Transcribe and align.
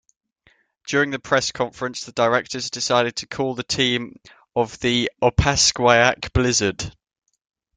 During 0.87 1.11
the 1.11 1.19
press 1.19 1.51
conference 1.51 2.05
the 2.05 2.11
directors 2.11 2.71
decided 2.71 3.17
to 3.17 3.27
call 3.27 3.53
the 3.53 3.61
team 3.63 4.15
the 4.55 5.11
Opaskwayak 5.21 6.33
Blizzard. 6.33 6.91